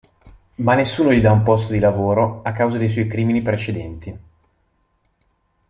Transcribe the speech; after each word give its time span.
Ma 0.55 0.73
nessuno 0.73 1.13
gli 1.13 1.21
dà 1.21 1.31
un 1.31 1.43
posto 1.43 1.73
di 1.73 1.77
lavoro 1.79 2.41
a 2.43 2.53
causa 2.53 2.79
dei 2.79 2.89
suoi 2.89 3.05
crimini 3.05 3.43
precedenti. 3.43 4.17